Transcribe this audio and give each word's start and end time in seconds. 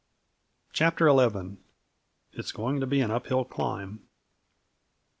CHAPTER 0.73 1.15
XI 1.15 1.57
"It's 2.33 2.51
Going 2.51 2.79
to 2.79 2.87
Be 2.87 3.01
an 3.01 3.11
Uphill 3.11 3.45
Climb!" 3.45 4.01